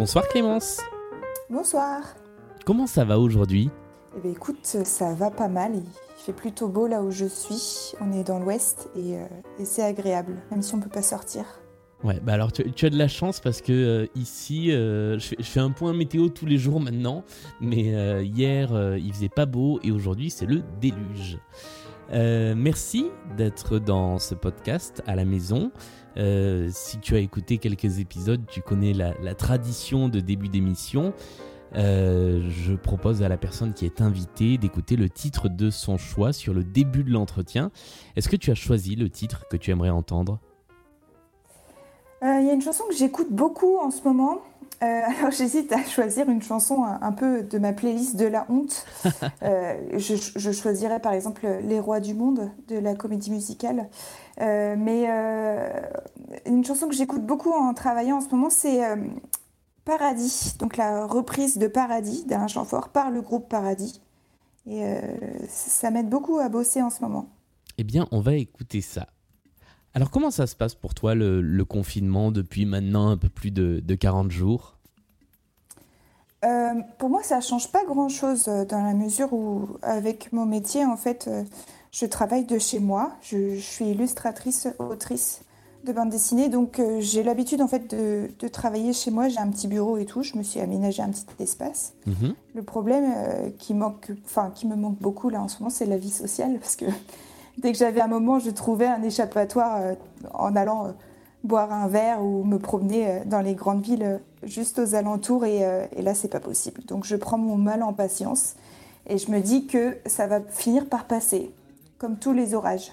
[0.00, 0.80] Bonsoir Clémence.
[1.50, 2.00] Bonsoir.
[2.64, 3.68] Comment ça va aujourd'hui?
[4.16, 5.72] Eh bien écoute, ça va pas mal.
[5.74, 5.84] Il
[6.24, 7.92] fait plutôt beau là où je suis.
[8.00, 9.26] On est dans l'ouest et, euh,
[9.58, 11.44] et c'est agréable, même si on peut pas sortir.
[12.02, 15.26] Ouais, bah alors tu, tu as de la chance parce que euh, ici, euh, je,
[15.26, 17.22] fais, je fais un point météo tous les jours maintenant,
[17.60, 21.38] mais euh, hier il faisait pas beau et aujourd'hui c'est le déluge.
[22.12, 23.06] Merci
[23.36, 25.70] d'être dans ce podcast à la maison.
[26.16, 31.14] Euh, si tu as écouté quelques épisodes, tu connais la, tradition de début d'émission.
[31.76, 36.32] Euh, je propose à la personne qui est invitée d'écouter le titre de son choix
[36.32, 37.70] sur le début de l'entretien.
[38.16, 40.40] Est-ce que tu as choisi le titre que tu aimerais entendre?
[42.22, 44.38] Il y a une chanson que j'écoute beaucoup en ce moment.
[44.82, 44.86] Euh,
[45.18, 48.86] alors j'hésite à choisir une chanson un, un peu de ma playlist de la honte.
[49.42, 53.88] Euh, je, je choisirais par exemple Les Rois du Monde de la comédie musicale.
[54.40, 55.68] Euh, mais euh,
[56.46, 58.96] une chanson que j'écoute beaucoup en travaillant en ce moment, c'est euh,
[59.84, 64.02] Paradis, donc la reprise de Paradis d'Alain Chamfort par le groupe Paradis.
[64.66, 65.00] Et euh,
[65.48, 67.28] ça m'aide beaucoup à bosser en ce moment.
[67.78, 69.08] Eh bien, on va écouter ça.
[69.94, 73.50] Alors, comment ça se passe pour toi le, le confinement depuis maintenant un peu plus
[73.50, 74.76] de, de 40 jours?
[76.44, 80.86] Euh, pour moi, ça change pas grand-chose euh, dans la mesure où, avec mon métier,
[80.86, 81.44] en fait, euh,
[81.92, 83.12] je travaille de chez moi.
[83.20, 85.42] Je, je suis illustratrice, autrice
[85.84, 89.28] de bande dessinée, donc euh, j'ai l'habitude en fait de, de travailler chez moi.
[89.28, 90.22] J'ai un petit bureau et tout.
[90.22, 91.94] Je me suis aménagé un petit espace.
[92.06, 92.34] Mhm.
[92.54, 95.86] Le problème euh, qui manque, enfin qui me manque beaucoup là en ce moment, c'est
[95.86, 96.84] la vie sociale parce que
[97.60, 99.94] dès que j'avais un moment, je trouvais un échappatoire euh,
[100.32, 100.90] en allant euh,
[101.44, 105.60] boire un verre ou me promener euh, dans les grandes villes juste aux alentours et,
[105.94, 106.82] et là c'est pas possible.
[106.86, 108.54] Donc je prends mon mal en patience
[109.06, 111.50] et je me dis que ça va finir par passer,
[111.98, 112.92] comme tous les orages.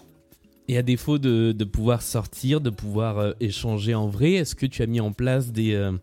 [0.67, 4.87] Et à défaut de, pouvoir sortir, de pouvoir échanger en vrai, est-ce que tu as
[4.87, 5.93] mis en place des,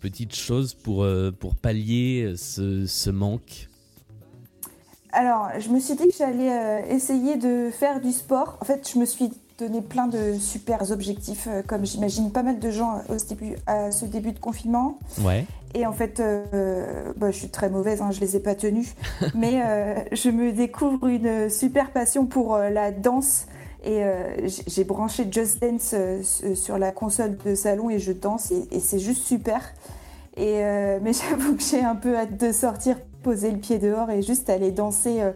[0.00, 1.04] petites choses pour,
[1.60, 3.68] pallier ce manque?
[5.16, 8.58] Alors, je me suis dit que j'allais euh, essayer de faire du sport.
[8.60, 12.58] En fait, je me suis donné plein de super objectifs, euh, comme j'imagine pas mal
[12.58, 14.98] de gens au début, à ce début de confinement.
[15.22, 15.46] Ouais.
[15.72, 18.94] Et en fait, euh, bah, je suis très mauvaise, hein, je les ai pas tenus.
[19.34, 23.46] Mais je me découvre une super passion pour la danse.
[23.84, 24.02] Et
[24.66, 25.94] j'ai branché Just Dance
[26.54, 29.62] sur la console de salon et je danse et, et c'est juste super.
[30.36, 34.08] Et euh, mais j'avoue que j'ai un peu hâte de sortir, poser le pied dehors
[34.10, 35.32] et juste aller danser euh,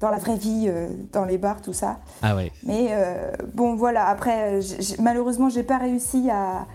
[0.00, 1.98] dans la vraie vie, euh, dans les bars, tout ça.
[2.22, 2.52] Ah ouais.
[2.64, 6.66] Mais euh, bon, voilà, après, j'ai- j'ai- malheureusement, j'ai pas réussi à,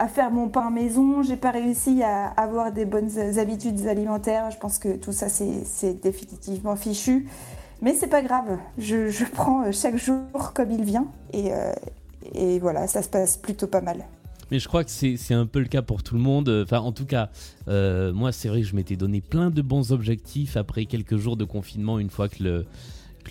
[0.00, 4.50] à faire mon pain maison, j'ai pas réussi à avoir des bonnes habitudes alimentaires.
[4.50, 7.28] Je pense que tout ça, c'est c'est définitivement fichu.
[7.82, 11.72] Mais c'est pas grave, je, je prends chaque jour comme il vient et, euh,
[12.34, 13.98] et voilà, ça se passe plutôt pas mal.
[14.50, 16.48] Mais je crois que c'est un peu le cas pour tout le monde.
[16.48, 17.30] Enfin, en tout cas,
[17.68, 21.36] euh, moi, c'est vrai que je m'étais donné plein de bons objectifs après quelques jours
[21.36, 22.66] de confinement, une fois que le,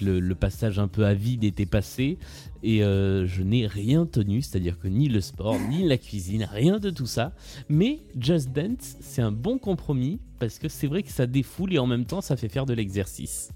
[0.01, 2.17] le, passage un peu à vide était passé.
[2.63, 6.79] Et euh, je n'ai rien tenu, c'est-à-dire que ni le sport, ni la cuisine, rien
[6.79, 7.31] de tout ça.
[7.69, 11.79] Mais Just Dance, c'est un bon compromis parce que c'est vrai que ça défoule et
[11.79, 13.49] en même temps, ça fait faire de l'exercice.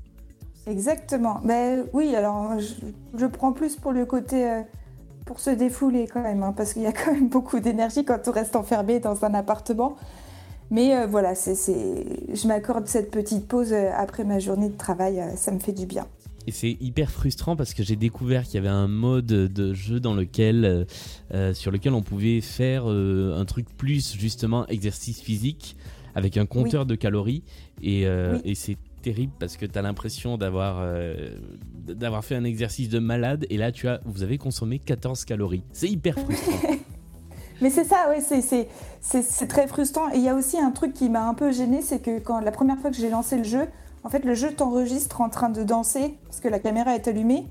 [0.67, 1.41] Exactement.
[1.43, 2.73] Mais oui, alors je,
[3.17, 4.61] je prends plus pour le côté euh,
[5.29, 8.19] pour se défouler quand même, hein, parce qu'il y a quand même beaucoup d'énergie quand
[8.27, 9.95] on reste enfermé dans un appartement.
[10.71, 12.03] Mais euh, voilà, c'est, c'est...
[12.33, 15.71] je m'accorde cette petite pause euh, après ma journée de travail, euh, ça me fait
[15.71, 16.07] du bien.
[16.47, 19.99] Et c'est hyper frustrant parce que j'ai découvert qu'il y avait un mode de jeu
[19.99, 20.87] dans lequel,
[21.31, 25.75] euh, sur lequel on pouvait faire euh, un truc plus justement exercice physique
[26.15, 27.43] avec un compteur de calories
[27.83, 28.41] et, Oui.
[28.45, 31.37] et c'est terrible parce que tu as l'impression d'avoir euh,
[31.87, 35.63] d'avoir fait un exercice de malade et là tu as vous avez consommé 14 calories.
[35.73, 36.69] C'est hyper frustrant.
[37.61, 38.69] Mais c'est ça, oui, c'est, c'est,
[39.01, 40.09] c'est, c'est très frustrant.
[40.13, 42.39] Et il y a aussi un truc qui m'a un peu gênée, c'est que quand
[42.39, 43.67] la première fois que j'ai lancé le jeu,
[44.03, 47.47] en fait, le jeu t'enregistre en train de danser, parce que la caméra est allumée,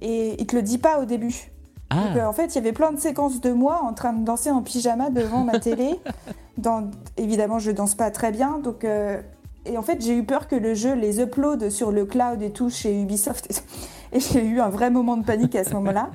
[0.00, 1.50] et il te le dit pas au début.
[1.90, 4.12] Donc, euh, ah, en fait, il y avait plein de séquences de moi en train
[4.12, 5.98] de danser en pyjama devant ma télé.
[6.58, 9.20] Dans, évidemment, je danse pas très bien, donc euh,
[9.66, 12.50] et en fait, j'ai eu peur que le jeu les upload sur le cloud et
[12.50, 13.62] tout chez Ubisoft.
[14.12, 16.10] Et j'ai eu un vrai moment de panique à ce moment-là.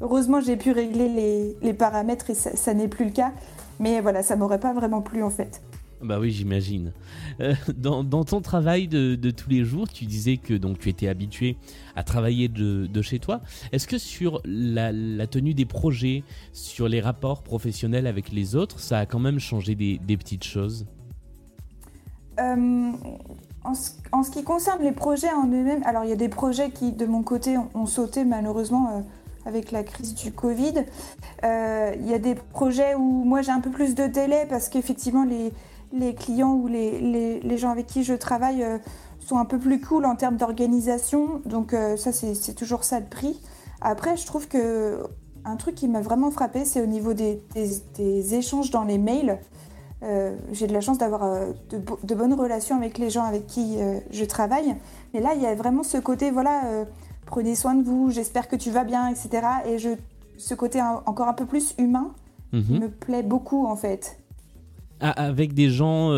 [0.00, 3.32] Heureusement, j'ai pu régler les, paramètres et ça, n'est plus le cas.
[3.78, 5.60] Mais voilà, ça m'aurait pas vraiment plu en fait.
[6.00, 6.92] Bah oui, j'imagine.
[7.40, 11.58] Euh, dans, ton travail de, tous les jours, tu disais que donc tu étais habitué
[11.96, 13.42] à travailler de, chez toi.
[13.72, 16.22] Est-ce que sur la, la tenue des projets,
[16.54, 20.86] sur les rapports professionnels avec les autres, ça a quand même changé des petites choses?
[22.40, 22.92] Euh,
[23.64, 26.92] en, ce, qui concerne les projets en eux-mêmes, alors il y a des projets qui,
[26.92, 29.00] de mon côté, ont, sauté malheureusement euh,
[29.46, 30.84] avec la crise du Covid.
[31.42, 35.24] Il y a des projets où moi j'ai un peu plus de délai parce qu'effectivement
[35.24, 38.64] les, clients ou les, gens avec qui je travaille
[39.20, 41.42] sont un peu plus cool en termes d'organisation.
[41.44, 43.40] Donc ça c'est toujours ça le prix.
[43.82, 44.98] Après je trouve que
[45.44, 47.40] un truc qui m'a vraiment frappé, c'est au niveau des,
[48.34, 49.38] échanges dans les mails.
[50.04, 53.76] Euh, j'ai de la chance d'avoir euh, de, bonnes relations avec les gens avec qui
[53.78, 54.76] euh, je travaille.
[55.14, 56.84] Mais là, il y a vraiment ce côté, voilà,
[57.26, 59.46] prenez soin de vous, j'espère que tu vas bien, etc.
[59.66, 59.90] Et je,
[60.36, 62.12] ce côté encore un peu plus humain
[62.52, 62.80] mhm.
[62.80, 64.18] me plaît beaucoup, en fait.
[65.00, 66.10] Ah, avec des gens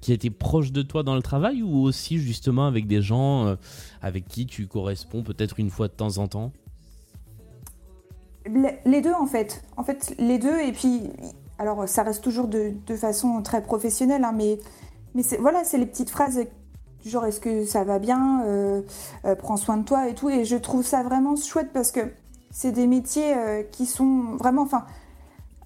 [0.00, 3.56] qui étaient proches de toi dans le travail ou aussi justement avec des gens
[4.02, 6.52] avec qui tu corresponds peut-être une fois de temps en temps?
[8.84, 9.62] Les deux en fait.
[9.76, 10.60] En fait, les deux.
[10.60, 11.10] Et puis,
[11.60, 14.58] alors ça reste toujours de, façon très professionnelle, hein, mais,
[15.38, 16.40] voilà, c'est les petites phrases
[17.02, 18.80] du genre est-ce que ça va bien, euh,
[19.26, 20.30] euh, prends soin de toi et tout.
[20.30, 22.00] Et je trouve ça vraiment chouette parce que
[22.50, 24.62] c'est des métiers euh, qui sont vraiment.
[24.62, 24.86] Enfin,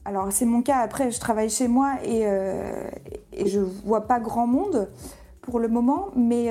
[0.04, 0.78] alors c'est mon cas.
[0.78, 2.22] Après, je travaille chez moi et,
[3.32, 4.90] et je vois pas grand monde
[5.42, 6.50] pour le moment, mais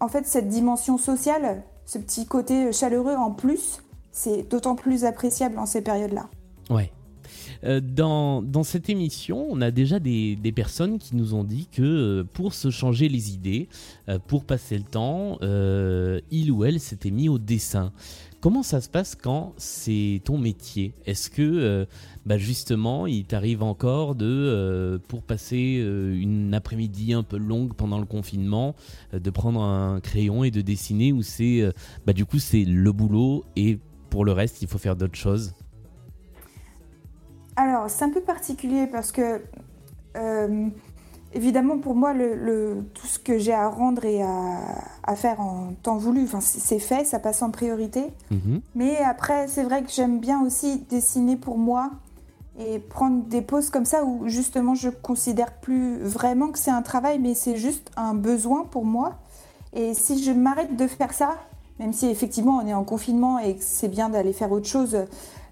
[0.00, 3.82] en fait cette dimension sociale, ce petit côté chaleureux en plus
[4.12, 6.28] c'est d'autant plus appréciable en ces périodes-là.
[6.70, 6.92] Ouais.
[7.64, 11.82] Euh, dans, cette émission, on a déjà des, des, personnes qui nous ont dit que
[11.82, 13.68] euh, pour se changer les idées,
[14.08, 15.38] euh, pour passer le temps,
[16.30, 17.92] il ou elle s'était mis au dessin.
[18.40, 20.94] Comment ça se passe quand c'est ton métier?
[21.06, 21.86] Est-ce que
[22.26, 28.04] bah justement il t'arrive encore de, pour passer une après-midi un peu longue pendant le
[28.04, 28.74] confinement,
[29.12, 31.62] de prendre un crayon et de dessiner ou c'est
[32.04, 33.78] bah, du coup c'est le boulot et
[34.12, 35.54] pour le reste, il faut faire d'autres choses?
[37.56, 39.42] Alors, c'est un peu particulier parce que,
[40.16, 40.68] euh,
[41.34, 45.98] évidemment, pour moi, le, tout ce que j'ai à rendre et à, faire en temps
[45.98, 48.04] voulu, c'est fait, ça passe en priorité.
[48.30, 48.60] Mhm.
[48.74, 51.90] Mais après, c'est vrai que j'aime bien aussi dessiner pour moi
[52.58, 56.82] et prendre des pauses comme ça où justement je considère plus vraiment que c'est un
[56.82, 59.18] travail, mais c'est juste un besoin pour moi.
[59.74, 61.36] Et si je m'arrête de faire ça,
[61.78, 64.96] même si effectivement on est en confinement et que c'est bien d'aller faire autre chose,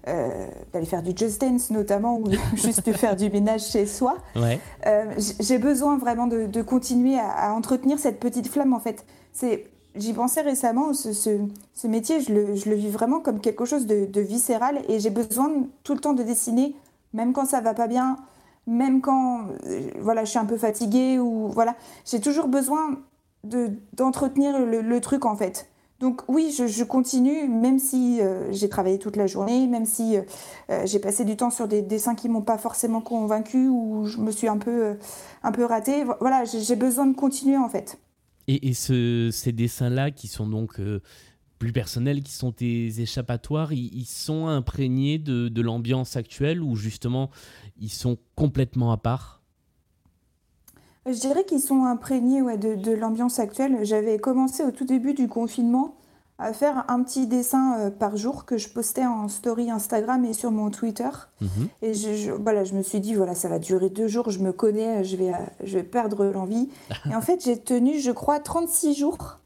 [0.07, 2.25] euh, d'aller faire du just dance notamment ou
[2.55, 4.17] juste de faire du ménage chez soi.
[4.35, 5.05] Euh,
[5.39, 9.05] j'ai besoin vraiment de, continuer à, entretenir cette petite flamme en fait.
[9.31, 9.65] C'est,
[9.95, 14.21] j'y pensais récemment, ce, métier, je le, je le, vis vraiment comme quelque chose de,
[14.21, 15.51] viscéral et j'ai besoin
[15.83, 16.75] tout le temps de dessiner,
[17.13, 18.17] même quand ça va pas bien,
[18.65, 21.75] même quand euh, voilà je suis un peu fatiguée ou voilà,
[22.05, 22.97] j'ai toujours besoin
[23.43, 25.70] de d'entretenir le, le truc en fait.
[26.01, 30.23] Donc oui, je, continue, même si euh, j'ai travaillé toute la journée, même si euh,
[30.71, 34.17] euh, j'ai passé du temps sur des dessins qui m'ont pas forcément convaincu ou je
[34.17, 34.97] me suis un peu,
[35.43, 36.03] un peu ratée.
[36.19, 37.99] Voilà, j'ai besoin de continuer en fait.
[38.47, 40.81] Et, ces dessins-là, qui sont donc
[41.59, 47.29] plus personnels, qui sont tes échappatoires, ils, sont imprégnés de, l'ambiance actuelle ou justement
[47.79, 49.40] ils sont complètement à part?
[51.05, 53.79] Je dirais qu'ils sont imprégnés ouais, de, l'ambiance actuelle.
[53.83, 55.95] J'avais commencé au tout début du confinement
[56.37, 60.33] à faire un petit dessin euh, par jour que je postais en story Instagram et
[60.33, 61.09] sur mon Twitter.
[61.39, 61.67] Mhm.
[61.83, 64.51] Et je, voilà, je me suis dit, voilà, ça va durer deux jours, je me
[64.51, 65.33] connais, je vais,
[65.63, 66.69] je vais perdre l'envie.
[67.09, 69.37] et en fait, j'ai tenu, je crois, 36 jours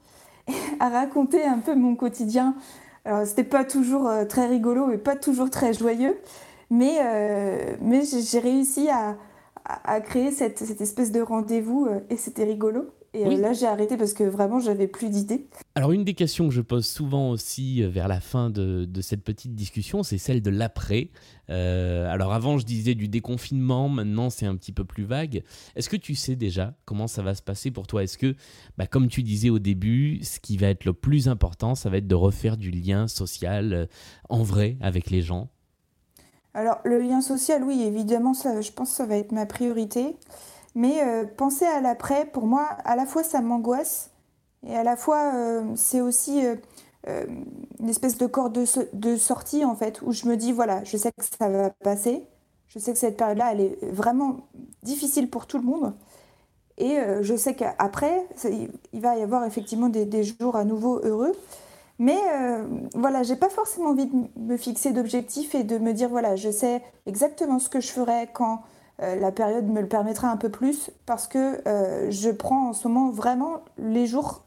[0.80, 2.56] à raconter un peu mon quotidien.
[3.04, 6.18] Alors, c'était pas toujours euh, très rigolo et pas toujours très joyeux,
[6.70, 9.16] mais, euh, mais j'ai réussi à,
[9.66, 12.92] à, créer cette, cette, espèce de rendez-vous euh, et c'était rigolo.
[13.14, 15.48] Et euh, là, j'ai arrêté parce que vraiment, j'avais plus d'idées.
[15.74, 19.02] Alors, une des questions que je pose souvent aussi euh, vers la fin de, de
[19.02, 21.10] cette petite discussion, c'est celle de l'après.
[21.48, 25.44] alors, avant, je disais du déconfinement, maintenant, c'est un petit peu plus vague.
[25.76, 28.04] Est-ce que tu sais déjà comment ça va se passer pour toi?
[28.04, 28.36] Est-ce que,
[28.78, 31.98] bah, comme tu disais au début, ce qui va être le plus important, ça va
[31.98, 33.88] être de refaire du lien social
[34.30, 35.50] en vrai avec les gens?
[36.56, 40.16] Alors, le lien social, oui, évidemment, ça, je pense que ça va être ma priorité.
[40.74, 44.12] Mais euh, penser à l'après, pour moi, à la fois ça m'angoisse
[44.68, 47.26] et à la fois euh, c'est aussi euh,
[47.80, 48.66] une espèce de corps de,
[49.18, 52.24] sortie, en fait, où je me dis, voilà, je sais que ça va passer.
[52.68, 54.48] Je sais que cette période-là, elle est vraiment
[54.84, 55.94] difficile pour tout le monde.
[56.78, 58.28] Et je sais qu'après,
[58.92, 61.32] il va y avoir effectivement des jours à nouveau heureux.
[61.98, 66.10] Mais euh, voilà, j'ai pas forcément envie de me fixer d'objectifs et de me dire
[66.10, 68.64] voilà, je sais exactement ce que je ferai quand
[69.02, 72.74] euh, la période me le permettra un peu plus parce que euh, je prends en
[72.74, 74.44] ce moment vraiment les jours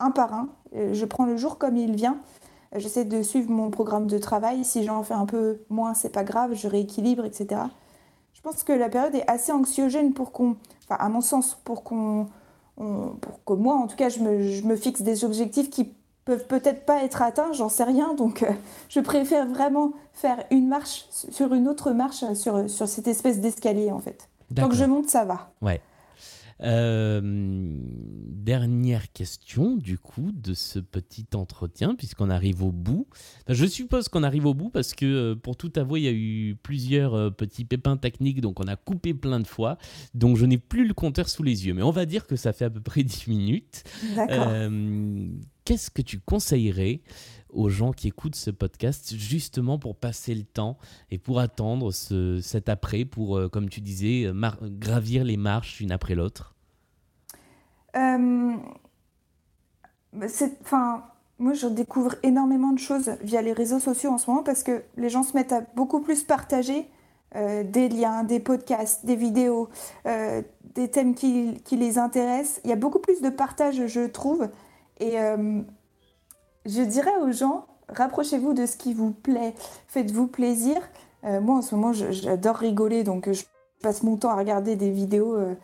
[0.00, 0.48] un par un.
[0.72, 2.18] Je prends le jour comme il vient.
[2.74, 4.64] J'essaie de suivre mon programme de travail.
[4.64, 7.62] Si j'en fais un peu moins, c'est pas grave, je rééquilibre, etc.
[8.32, 11.82] Je pense que la période est assez anxiogène pour qu'on, enfin à mon sens, pour
[11.82, 12.28] qu'on,
[12.76, 15.92] pour que moi en tout cas, je me, je me fixe des objectifs qui
[16.24, 18.14] peuvent peut-être pas être atteints, j'en sais rien.
[18.14, 18.52] Donc, euh,
[18.88, 23.90] je préfère vraiment faire une marche sur une autre marche sur, sur cette espèce d'escalier,
[23.90, 24.28] en fait.
[24.54, 25.52] Tant que je monte, ça va.
[25.62, 25.80] Ouais.
[26.62, 33.06] Euh, dernière question, du coup, de ce petit entretien, puisqu'on arrive au bout.
[33.48, 36.12] je suppose qu'on arrive au bout parce que, euh, pour tout avouer, il y a
[36.12, 39.78] eu plusieurs euh, petits pépins techniques, donc on a coupé plein de fois.
[40.14, 41.74] Donc, je n'ai plus le compteur sous les yeux.
[41.74, 43.84] Mais on va dire que ça fait à peu près 10 minutes.
[44.16, 44.48] D'accord.
[45.64, 47.00] Qu'est-ce que tu conseillerais
[47.50, 50.78] aux gens qui écoutent ce podcast justement pour passer le temps
[51.10, 54.30] et pour attendre ce, cet après, pour, euh, comme tu disais,
[54.62, 56.54] gravir les marches une après l'autre?
[57.96, 58.56] Euh,
[60.62, 61.04] Enfin,
[61.38, 64.82] moi, je découvre énormément de choses via les réseaux sociaux en ce moment parce que
[64.96, 66.86] les gens se mettent à beaucoup plus partager
[67.36, 69.68] euh, des liens, des podcasts, des vidéos,
[70.06, 70.42] euh,
[70.74, 72.60] des thèmes qui, qui, les intéressent.
[72.64, 74.48] Il y a beaucoup plus de partage, je trouve.
[75.00, 75.16] Et
[76.66, 79.54] je dirais aux gens, rapprochez-vous de ce qui vous plaît,
[79.88, 80.76] faites-vous plaisir.
[81.24, 83.44] Euh, moi, en ce moment, j'adore rigoler, donc je
[83.82, 85.34] passe mon temps à regarder des vidéos.
[85.34, 85.54] Euh,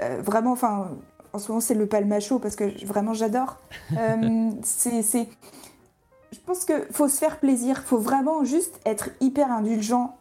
[0.00, 0.90] euh, vraiment, enfin,
[1.32, 3.58] en ce moment, c'est le palmacho parce que vraiment, j'adore.
[4.62, 5.28] c'est,
[6.32, 10.16] je pense qu'il faut se faire plaisir, il faut vraiment juste être hyper indulgent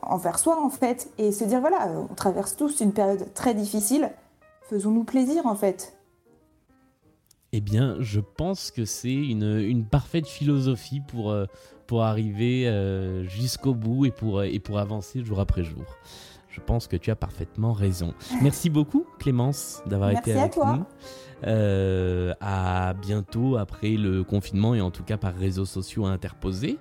[0.00, 4.10] envers soi, en fait, et se dire voilà, on traverse tous une période très difficile,
[4.70, 5.94] faisons-nous plaisir, en fait.
[7.56, 11.46] Eh bien, je pense que c'est une, parfaite philosophie pour, euh,
[11.86, 15.84] pour arriver euh, jusqu'au bout et pour, et pour avancer jour après jour.
[16.48, 18.12] Je pense que tu as parfaitement raison.
[18.42, 20.78] Merci beaucoup, Clémence, d'avoir été avec toi.
[20.78, 20.84] nous.
[21.46, 26.78] Euh, à bientôt après le confinement et en tout cas par réseaux sociaux interposés.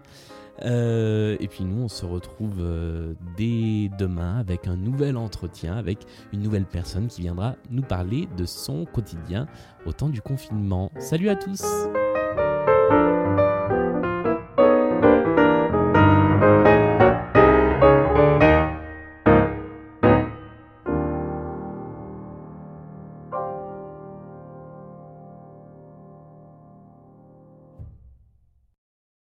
[0.62, 6.00] Euh, et puis nous, on se retrouve euh, dès demain avec un nouvel entretien avec
[6.32, 9.48] une nouvelle personne qui viendra nous parler de son quotidien
[9.86, 10.92] au temps du confinement.
[11.00, 11.64] Salut à tous